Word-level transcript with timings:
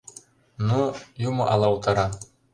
—Ну, 0.67 0.81
юмо 1.29 1.43
ала 1.53 1.67
утара... 1.75 2.07